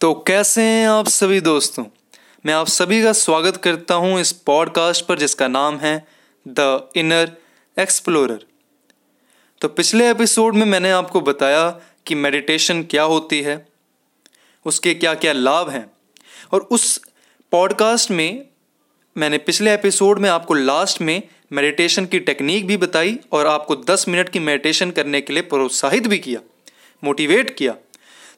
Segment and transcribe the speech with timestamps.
[0.00, 1.84] तो कैसे हैं आप सभी दोस्तों?
[2.46, 6.06] मैं आप सभी का स्वागत करता हूँ इस पॉडकास्ट पर जिसका नाम है
[6.48, 7.32] द इनर
[7.78, 8.44] एक्सप्लोरर
[9.60, 13.68] तो पिछले एपिसोड में मैंने आपको बताया कि मेडिटेशन क्या होती है,
[14.66, 15.90] उसके क्या क्या लाभ हैं,
[16.52, 17.00] और उस
[17.52, 18.46] पॉडकास्ट में
[19.16, 21.22] मैंने पिछले एपिसोड में आपको लास्ट में
[21.52, 26.06] मेडिटेशन की टेक्निक भी बताई और आपको 10 मिनट की मेडिटेशन करने के लिए प्रोत्साहित
[26.06, 26.40] भी किया
[27.04, 27.74] मोटिवेट किया।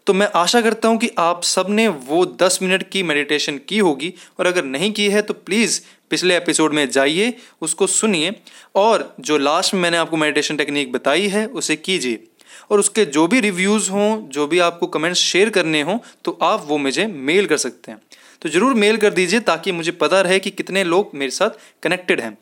[0.07, 4.13] तो मैं आशा करता हूँ कि आप सबने वो 10 मिनट की मेडिटेशन की होगी।
[4.39, 8.35] और अगर नहीं की है तो प्लीज़ पिछले एपिसोड में जाइए, उसको सुनिए।
[8.75, 12.25] और जो लास्ट में मैंने आपको मेडिटेशन टेक्निक बताई है, उसे कीजिए।
[12.71, 16.65] और उसके जो भी रिव्यूज़ हों, जो भी आपको कमेंट्स शेयर करने हों तो आप
[16.69, 18.01] वो मुझे मेल कर सकते हैं।
[18.43, 21.51] तो ज़रूर मेल कर दीजिए, ताकि मुझे पता रहे कि कितने लोग मेरे साथ
[21.83, 22.37] कनेक्टेड हैं।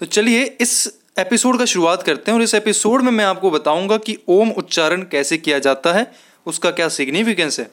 [0.00, 3.96] तो चलिए, इस एपिसोड का शुरुआत करते हैं। और इस एपिसोड में मैं आपको बताऊँगा
[3.96, 7.70] कि ओम उच्चारण कैसे किया जाता है। उसका क्या सिग्निफिकेंस है?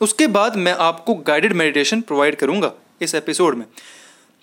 [0.00, 3.66] उसके बाद मैं आपको गाइडेड मेडिटेशन प्रोवाइड करूँगा इस एपिसोड में।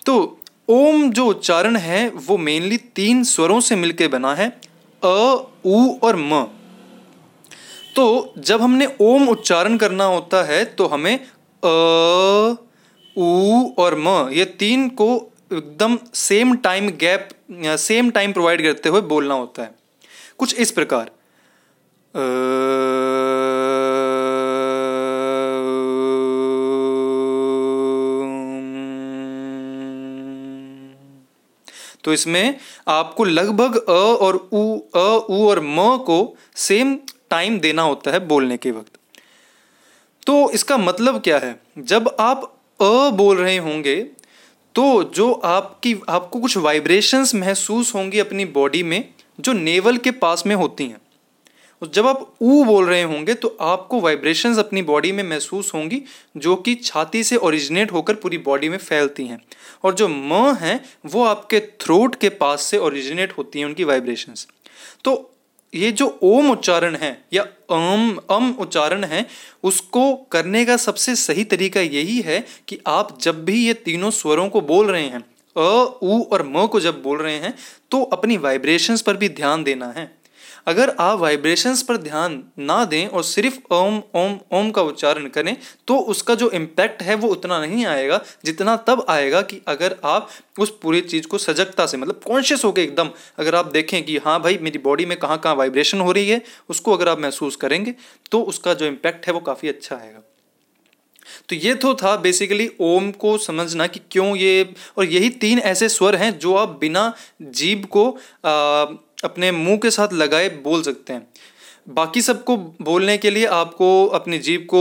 [0.06, 4.48] तो ओम जो उच्चारण है, वो मेनली तीन स्वरों से मिलकर बना है,
[5.04, 6.44] अ, उ और म।
[7.96, 11.20] तो जब हमने ओम उच्चारण करना होता है तो हमें
[11.64, 11.66] अ,
[13.18, 17.28] उ और म, ये तीन को एकदम same time gap
[17.76, 19.74] same time provide करते हुए बोलना होता है।
[20.38, 21.10] कुछ इस प्रकार।
[22.16, 22.22] तो
[32.12, 32.56] इसमें
[32.88, 36.98] आपको लगभग अ और उ, अ, उ और म को सेम
[37.30, 38.92] टाइम देना होता है बोलने के वक्त।
[40.26, 41.60] तो इसका मतलब क्या है?
[41.78, 44.06] जब आप अ बोल रहे होंगे
[44.74, 49.08] तो जो आपकी, आपको कुछ वाइब्रेशंस महसूस होंगी अपनी बॉडी में,
[49.40, 51.03] जो नेवल के पास में होती हैं।
[51.86, 56.02] जब आप ऊ बोल रहे होंगे तो आपको वाइब्रेशंस अपनी बॉडी में महसूस होंगी,
[56.36, 59.42] जो कि छाती से ओरिजिनेट होकर पूरी बॉडी में फैलती हैं।
[59.84, 64.46] और जो म हैं, वो आपके थ्रोट के पास से ओरिजिनेट होती हैं उनकी वाइब्रेशंस
[65.04, 65.30] तो
[65.74, 69.26] ये जो ओम उच्चारण है, या अम अम उच्चारण है,
[69.64, 74.48] उसको करने का सबसे सही तरीका यही है कि आप जब भी ये तीनों स्वरों
[74.48, 75.20] को बोल रहे हैं,
[75.56, 77.54] अ, उ और म को जब बोल रहे हैं
[77.90, 80.23] तो अपनी वाइब्रेशंस पर भी ध्यान देना है।
[80.66, 85.56] अगर आप वाइब्रेशंस पर ध्यान ना दें और सिर्फ़ ओम ओम ओम का उच्चारण करें
[85.88, 90.28] तो उसका जो इम्पैक्ट है वो उतना नहीं आएगा जितना तब आएगा कि अगर आप
[90.58, 94.40] उस पूरी चीज़ को सजगता से मतलब कॉन्शियस होकर एकदम अगर आप देखें कि हाँ
[94.42, 97.94] भाई मेरी बॉडी में कहाँ कहाँ वाइब्रेशन हो रही है उसको अगर आप महसूस करेंगे
[98.30, 100.22] तो उसका जो इम्पैक्ट है वो काफ़ी अच्छा आएगा।
[101.48, 105.88] तो ये तो था बेसिकली ओम को समझना कि क्यों ये और यही तीन ऐसे
[105.88, 108.10] स्वर हैं जो आप बिना जीभ को
[108.44, 108.84] आ,
[109.24, 111.26] अपने मुँह के साथ लगाए बोल सकते हैं।
[111.88, 114.80] बाकी सबको बोलने के लिए आपको अपनी जीभ को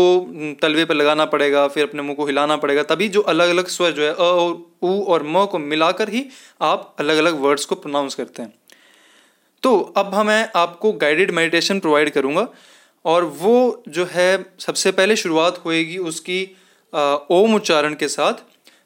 [0.61, 3.91] तलवे पर लगाना पड़ेगा, फिर अपने मुँह को हिलाना पड़ेगा, तभी जो अलग अलग स्वर
[3.91, 4.51] जो है, अ और
[4.83, 6.25] उ और म को मिलाकर ही
[6.61, 8.53] आप अलग अलग वर्ड्स को प्रोनाउंस करते हैं।
[9.63, 12.47] तो अब हमें आपको गाइडेड मेडिटेशन प्रोवाइड करूँगा
[13.05, 16.43] और वो जो है, सबसे पहले शुरुआत होएगी उसकी
[17.31, 18.43] ओम उच्चारण के साथ।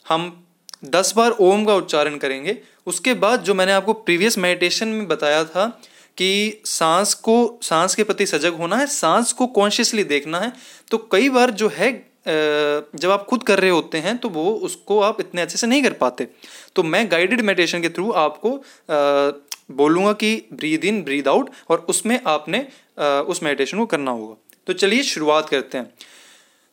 [0.08, 0.47] हम
[0.90, 5.44] दस बार ओम का उच्चारण करेंगे। उसके बाद जो मैंने आपको प्रीवियस मेडिटेशन में बताया
[5.46, 5.68] था
[6.18, 10.52] कि सांस को, सांस के प्रति सजग होना है, सांस को कॉन्शियसली देखना है
[10.92, 11.92] तो कई बार जो है
[12.28, 15.84] जब आप खुद कर रहे होते हैं तो वो उसको आप इतने अच्छे से नहीं
[15.84, 16.28] कर पाते।
[16.76, 18.50] तो मैं गाइडेड मेडिटेशन के थ्रू आपको
[19.72, 22.60] बोलूँगा कि ब्रीद इन ब्रीद आउट और उसमें आपने
[23.28, 24.36] उस मेडिटेशन को करना होगा।
[24.68, 25.94] तो चलिए शुरुआत करते हैं।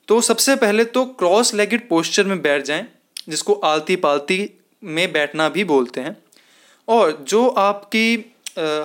[0.09, 2.87] तो सबसे पहले तो क्रॉस लेगेड पोस्चर में बैठ जाएँ।
[3.29, 4.51] जिसको आलती पालती
[4.85, 6.17] में बैठना भी बोलते हैं।
[6.89, 8.35] और जो आपकी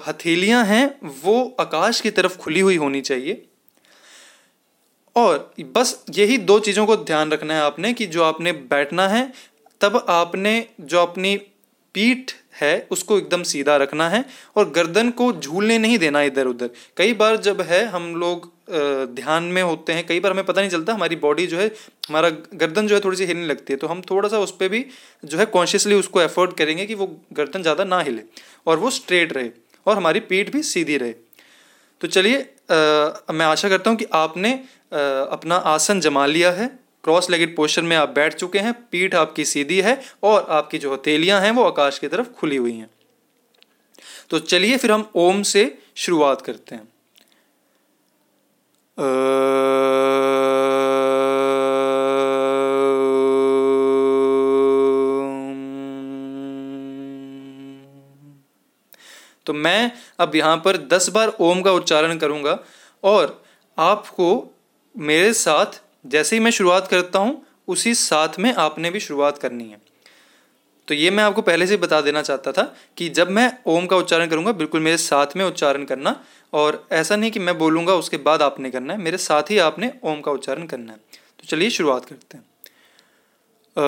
[0.08, 3.46] हथेलियाँ हैं, वो आकाश की तरफ़ खुली हुई होनी चाहिए।
[5.16, 9.32] और बस यही दो चीज़ों को ध्यान रखना है आपने कि जो आपने बैठना है,
[9.82, 11.36] तब आपने जो अपनी
[11.96, 14.24] पीठ है उसको एकदम सीधा रखना है
[14.56, 18.52] और गर्दन को झूलने नहीं देना इधर उधर। कई बार जब है हम लोग
[19.16, 21.68] ध्यान में होते हैं कई बार हमें पता नहीं चलता हमारी बॉडी जो है
[22.10, 24.70] हमारा गर्दन जो है थोड़ी सी हिलने लगती है तो हम थोड़ा सा उस पर
[24.70, 24.86] भी
[25.24, 28.22] जो है कॉन्शियसली उसको एफर्ट करेंगे कि वो गर्दन ज़्यादा ना हिले
[28.68, 29.50] और वो स्ट्रेट रहे
[29.86, 31.14] और हमारी पीठ भी सीधी रहे।
[32.02, 32.38] तो चलिए
[32.70, 36.68] मैं आशा करता हूँ कि आपने आ, अपना आसन जमा लिया है।
[37.04, 40.94] क्रॉस लेगेड पोस्टर में आप बैठ चुके हैं, पीठ आपकी सीधी है और आपकी जो
[40.94, 42.90] हथेलियाँ हैं वो आकाश की तरफ़ खुली हुई हैं।
[44.30, 46.88] तो चलिए फिर हम ओम से शुरुआत करते हैं।
[59.46, 62.60] तो मैं अब यहाँ पर दस बार ओम का उच्चारण करूँगा
[63.04, 63.44] और
[63.78, 64.56] आपको
[64.98, 69.64] मेरे साथ जैसे ही मैं शुरुआत करता हूँ, उसी साथ में आपने भी शुरुआत करनी
[69.64, 69.82] है।
[70.88, 73.98] तो ये मैं आपको पहले से बता देना चाहता था कि जब मैं ओम का
[73.98, 76.24] उच्चारण करूँगा, बिल्कुल मेरे साथ में उच्चारण करना
[76.54, 79.92] और ऐसा नहीं कि मैं बोलूँगा, उसके बाद आपने करना है, मेरे साथ ही आपने
[80.04, 80.98] ओम का उच्चारण करना है।
[81.40, 82.46] तो चलिए शुरुआत करते हैं।
[83.76, 83.82] तो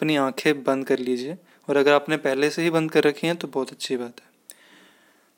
[0.00, 1.38] अपनी आँखें बंद कर लीजिए,
[1.68, 4.26] और अगर आपने पहले से ही बंद कर रखी हैं तो बहुत अच्छी बात है।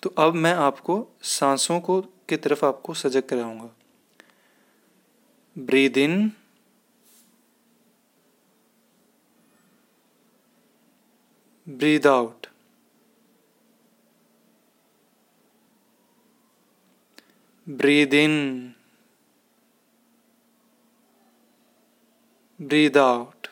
[0.03, 3.71] तो अब मैं आपको सांसों को, की तरफ़ आपको सजग कराऊँगा।
[5.59, 6.33] Breathe in.
[11.69, 12.47] Breathe out.
[17.69, 18.75] Breathe in.
[22.63, 23.52] Breathe out.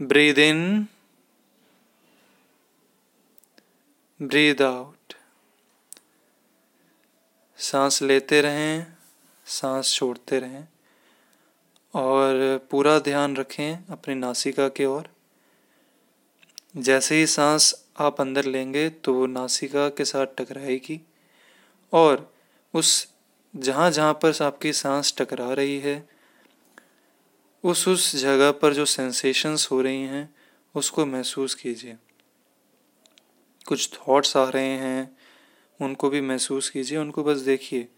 [0.00, 0.88] Breathe in,
[4.20, 5.14] breathe out.
[7.58, 8.86] सांस लेते रहें
[9.46, 10.66] सांस छोड़ते रहें
[11.94, 12.36] और
[12.70, 15.08] पूरा ध्यान रखें अपनी नासिका के ओर
[16.76, 21.00] जैसे ही सांस आप अंदर लेंगे तो वो नासिका के साथ टकराएगी
[21.92, 22.32] और
[22.74, 22.92] उस
[23.56, 25.98] जहाँ जहाँ पर आपकी सांस टकरा रही है
[27.64, 30.34] उस उस जगह पर जो सेंसेशंस हो रही हैं,
[30.74, 31.96] उसको महसूस कीजिए।
[33.66, 35.16] कुछ थॉट्स आ रहे हैं,
[35.80, 37.88] उनको भी महसूस कीजिए, उनको बस देखिए।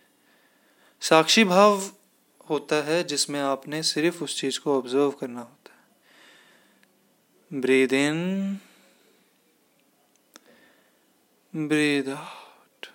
[1.01, 1.91] साक्षी भाव
[2.51, 5.61] होता है जिसमें आपने सिर्फ़ उस चीज़ को ऑब्ज़र्व करना होता है।
[7.61, 8.59] ब्रीद इन
[11.57, 12.87] ब्रीद आउट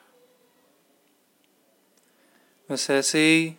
[2.72, 3.56] बस ऐसे ही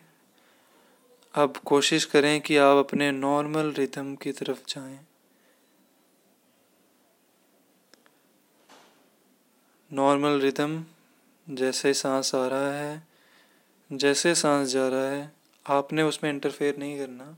[1.36, 4.98] अब कोशिश करें कि आप अपने नॉर्मल रिदम की तरफ़ जाएँ।
[9.92, 10.84] नॉर्मल रिदम
[11.50, 13.06] जैसे सांस आ रहा है,
[13.92, 15.32] जैसे सांस जा रहा है,
[15.66, 17.36] आपने उसमें इंटरफेयर नहीं करना।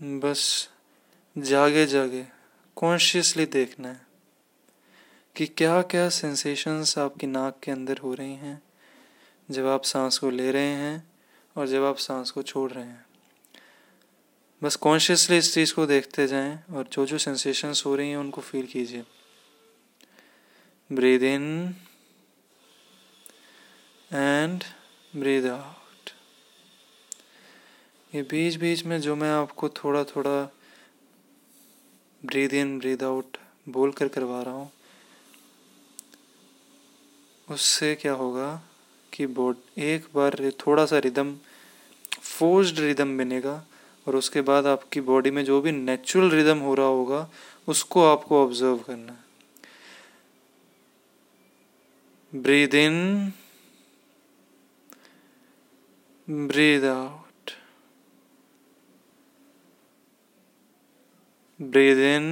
[0.00, 0.68] बस
[1.38, 2.39] जागे जागे
[2.80, 4.06] कॉन्शियसली देखना है
[5.36, 8.62] कि क्या क्या सेंसेशंस आपकी नाक के अंदर हो रही हैं,
[9.50, 11.12] जब आप सांस को ले रहे हैं
[11.56, 13.06] और जब आप सांस को छोड़ रहे हैं।
[14.62, 18.40] बस कॉन्शियसली इस चीज़ को देखते जाएँ और जो जो सेंसेशंस हो रही हैं उनको
[18.40, 19.04] फील कीजिए।
[20.92, 21.74] Breathe in
[24.12, 24.64] and
[25.16, 26.10] breathe out
[28.14, 30.56] ये बीच बीच में जो मैं आपको थोड़ा थोड़ा
[32.22, 33.36] ब्रीद इन ब्रीद आउट
[33.68, 34.70] बोल कर करवा रहा हूँ।
[37.48, 38.62] उससे क्या होगा
[39.12, 41.34] कि बोर्ड एक बार थोड़ा सा रिदम
[42.22, 43.54] फोर्स्ड रिदम बनेगा
[44.06, 47.28] और उसके बाद आपकी बॉडी में जो भी नेचुरल रिदम हो रहा होगा,
[47.68, 49.28] उसको आपको ऑब्ज़र्व करना है।
[52.32, 53.32] Breathe in
[56.28, 57.29] breathe out
[61.59, 62.27] Breathe in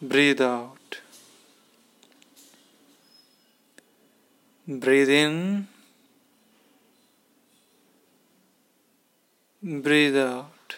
[0.00, 0.96] breathe out
[4.66, 5.38] breathe in
[9.62, 10.74] Breathe out.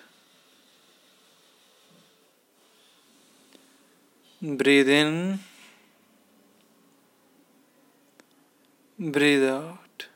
[4.42, 5.38] Breathe in.
[8.98, 10.06] Breathe out.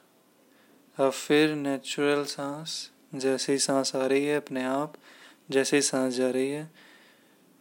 [0.98, 2.74] अब फिर नेचुरल सांस
[3.15, 4.93] जैसे ही सांस आ रही है अपने आप,
[5.51, 6.71] जैसे ही सांस जा रही है,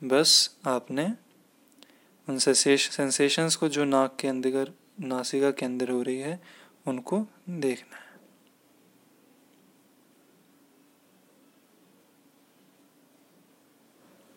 [0.04, 1.12] बस आपने
[2.28, 6.40] उन सेंसेशंस को जो नाक के अंदर, नासिका के अंदर हो रही है,
[6.86, 8.12] उनको देखना है।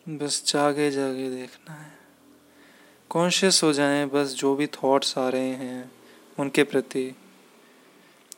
[0.08, 1.92] बस जागे जागे देखना है।
[3.10, 5.90] कॉन्शियस हो जाएँ, बस जो भी थॉट्स आ रहे हैं,
[6.38, 7.12] उनके प्रति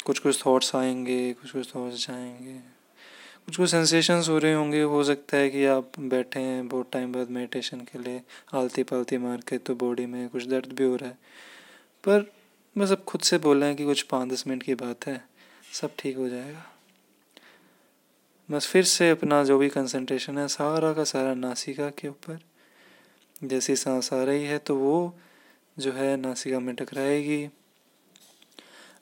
[0.08, 2.52] कुछ कुछ थॉट्स आएँगे कुछ कुछ थॉट्स जाएँगे।
[3.46, 7.12] कुछ कुछ सेंसेशंस हो रहे होंगे। हो सकता है कि आप बैठे हैं बहुत टाइम
[7.12, 8.22] बाद मेडिटेशन के लिए
[8.54, 11.18] आलती पालती मार के तो बॉडी में कुछ दर्द भी हो रहा है।
[12.04, 12.26] पर
[12.76, 15.20] बस अब खुद से बोल रहे हैं कि कुछ पाँच दस मिनट की बात है,
[15.72, 16.64] सब ठीक हो जाएगा।
[18.48, 22.38] बस फिर से अपना जो भी कंसंट्रेशन है, सारा का सारा नासिका के ऊपर,
[23.44, 25.14] जैसी सांस आ रही है तो वो
[25.78, 27.48] जो है नासिका में टकराएगी।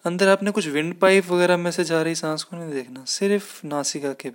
[0.07, 3.67] अंदर आपने कुछ विंड पाइप वगैरह में से जा रही सांस को नहीं देखना, सिर्फ़
[3.67, 4.31] नासिका के,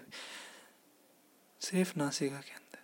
[1.61, 2.79] सिर्फ़ नासिका के अंदर।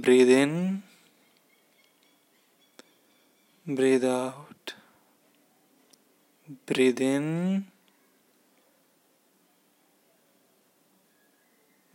[0.00, 0.82] Breathe in
[3.66, 4.70] breathe out
[6.66, 7.64] breathe in,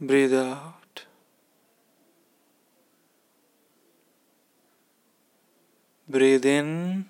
[0.01, 0.80] breathe out
[6.13, 7.03] breathe in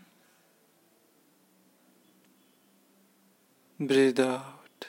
[3.80, 4.86] breathe out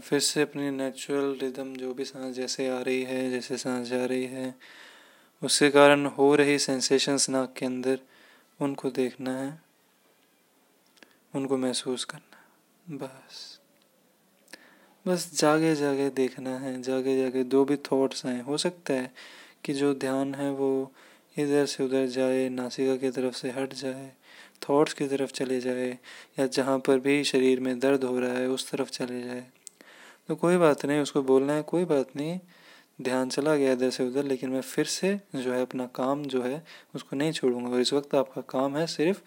[0.00, 4.04] फिर से अपनी नेचुरल रिदम जो भी सांस जैसे आ रही है, जैसे सांस जा
[4.04, 4.54] रही है,
[5.42, 7.98] उसके कारण हो रही सेंसेशंस नाक के अंदर,
[8.60, 9.62] उनको देखना है,
[11.34, 13.60] उनको महसूस करना बस।
[15.06, 19.12] बस जागे जागे देखना है जागे जागे जो भी थॉट्स आए, हो सकता है
[19.64, 20.92] कि जो ध्यान है वो
[21.38, 24.12] इधर से उधर जाए, नासिका की तरफ़ से हट जाए
[24.68, 25.98] थॉट्स की तरफ़ चले जाए,
[26.38, 29.46] या जहाँ पर भी शरीर में दर्द हो रहा है, उस तरफ़ चले जाए।
[30.28, 32.40] तो कोई बात नहीं, उसको बोलना है, कोई बात नहीं,
[33.02, 36.42] ध्यान चला गया इधर से उधर, लेकिन मैं फिर से जो है अपना काम जो
[36.42, 39.20] है, उसको नहीं छोड़ूँगा। और इस वक्त आपका काम है सिर्फ़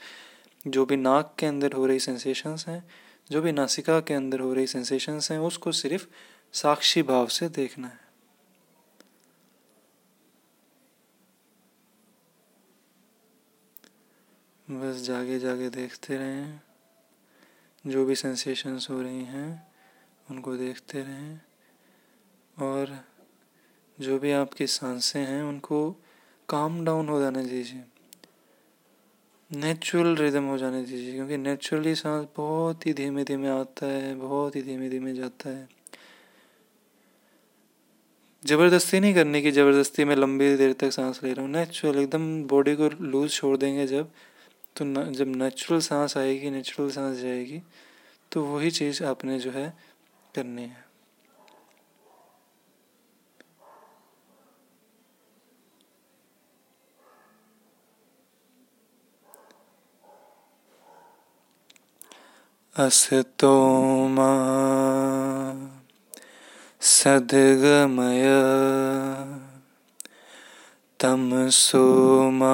[0.68, 2.84] जो भी नाक के अंदर हो रही सेंसेशंस हैं,
[3.32, 6.08] जो भी नासिका के अंदर हो रही सेंसेशंस हैं, उसको सिर्फ़
[6.54, 8.07] साक्षी भाव से देखना है।
[14.72, 16.60] बस जागे जागे देखते रहें।
[17.88, 19.68] जो भी सेंसेशंस हो रही हैं,
[20.32, 21.40] उनको देखते रहें।
[22.58, 23.04] और
[24.00, 25.96] जो भी आपकी साँसें हैं, उनको
[26.50, 27.84] काम डाउन हो जाने दीजिए।
[29.52, 34.56] नेचुरल रिदम हो जाने दीजिए, क्योंकि नेचुरली सांस बहुत ही धीमे धीमे आता है, बहुत
[34.56, 35.70] ही धीमे धीमे जाता है।
[38.46, 42.44] ज़बरदस्ती नहीं करने की ज़बरदस्ती, में लंबी देर तक सांस ले रहा हूँ। नेचुरल एकदम
[42.44, 44.12] बॉडी को लूज छोड़ देंगे जब
[44.78, 47.62] तो न, जब नेचुरल सांस आएगी नेचुरल सांस जाएगी
[48.32, 49.70] तो वही चीज़ आपने जो है
[50.36, 50.86] करनी है।
[62.76, 63.54] असतो
[64.08, 64.32] मा
[66.82, 68.26] सद्गमय
[71.00, 71.86] तमसो
[72.32, 72.54] मा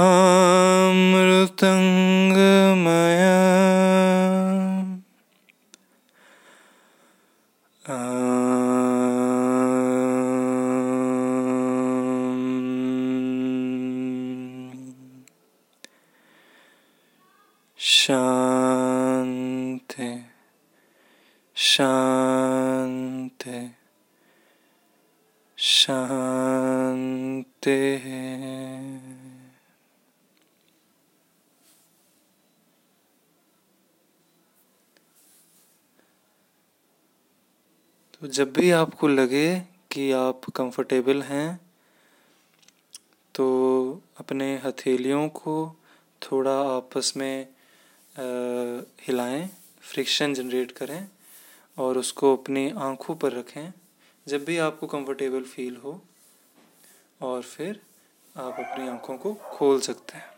[27.99, 29.49] शांति
[38.21, 39.59] तो जब भी आपको लगे
[39.91, 41.59] कि आप कंफर्टेबल हैं
[43.35, 45.75] तो अपने हथेलियों को
[46.21, 49.49] थोड़ा आपस में आ, हिलाएँ
[49.81, 51.07] फ्रिक्शन जनरेट करें
[51.77, 53.73] और उसको अपनी आँखों पर रखें।
[54.27, 56.01] जब भी आपको कंफर्टेबल फील हो
[57.23, 57.79] और फिर
[58.35, 60.31] आप अपनी आँखों को खोल सकते हैं।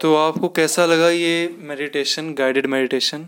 [0.00, 3.26] तो आपको कैसा लगा ये मेडिटेशन गाइडेड मेडिटेशन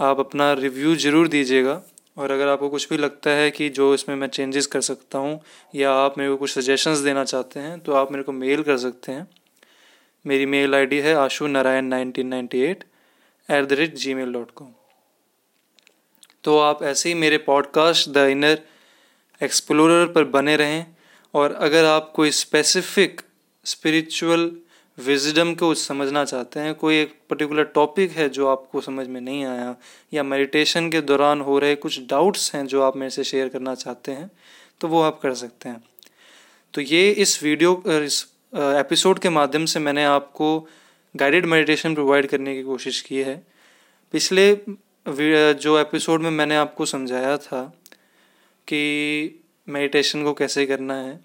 [0.00, 1.80] आप अपना रिव्यू ज़रूर दीजिएगा।
[2.16, 5.40] और अगर आपको कुछ भी लगता है कि जो इसमें मैं चेंजेस कर सकता हूँ,
[5.74, 8.76] या आप मेरे को कुछ सजेशंस देना चाहते हैं तो आप मेरे को मेल कर
[8.78, 9.26] सकते हैं।
[10.24, 12.84] मेरी मेल आईडी है Ashu Narayan nineteen ninety eight
[13.48, 14.72] at the rate G mail dot com
[16.44, 18.58] तो आप ऐसे ही मेरे पॉडकास्ट द इनर
[19.42, 20.86] एक्सप्लोरर पर बने रहें
[21.34, 23.20] और अगर आप कोई स्पेसिफिक
[23.64, 24.50] स्पिरिचुअल
[24.98, 29.44] विजडम को समझना चाहते हैं, कोई एक पर्टिकुलर टॉपिक है जो आपको समझ में नहीं
[29.44, 29.74] आया
[30.14, 33.74] या मेडिटेशन के दौरान हो रहे कुछ डाउट्स हैं जो आप मेरे से शेयर करना
[33.74, 34.30] चाहते हैं
[34.80, 35.84] तो वो आप कर सकते हैं।
[36.74, 40.68] तो ये इस वीडियो इस एपिसोड के माध्यम से मैंने आपको
[41.16, 43.42] गाइडेड मेडिटेशन प्रोवाइड करने की कोशिश की है।
[44.14, 44.52] पिछले
[45.06, 47.62] जो एपिसोड में मैंने आपको समझाया था
[48.68, 51.18] कि मेडिटेशन को कैसे करना है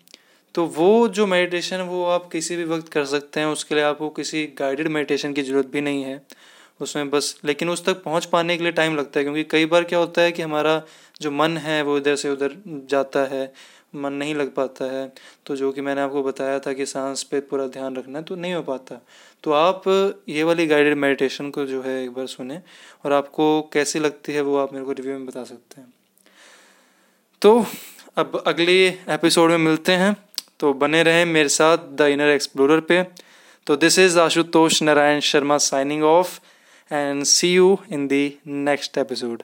[0.56, 4.10] तो वो जो मेडिटेशन वो आप किसी भी वक्त कर सकते हैं। उसके लिए आपको
[4.10, 6.22] किसी गाइडेड मेडिटेशन की ज़रूरत भी नहीं है
[6.82, 9.84] उसमें बस, लेकिन उस तक पहुँच पाने के लिए टाइम लगता है। क्योंकि कई बार
[9.84, 10.82] क्या होता है कि हमारा
[11.22, 12.56] जो मन है, वो इधर से उधर
[12.90, 13.52] जाता है
[13.98, 15.12] मन नहीं लग पाता है
[15.46, 18.36] तो जो कि मैंने आपको बताया था कि सांस पे पूरा ध्यान रखना है तो
[18.36, 19.02] नहीं हो पाता।
[19.44, 19.84] तो आप
[20.30, 22.62] ये वाली गाइडेड मेडिटेशन को जो है एक बार सुने
[23.06, 25.94] और आपको कैसी लगती है वो आप मेरे को रिव्यू में बता सकते हैं।
[27.42, 27.66] तो
[28.18, 30.16] अब अगले एपिसोड में मिलते हैं।
[30.60, 33.04] तो बने रहें मेरे साथ द इनर एक्सप्लोरर पे।
[33.68, 36.40] तो this is Ashutosh Narayan Sharma signing off
[36.92, 39.44] and see you in the next episode